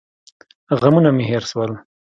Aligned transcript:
غمونه 0.79 1.09
مې 1.15 1.23
هېر 1.29 1.43
سول. 1.51 1.71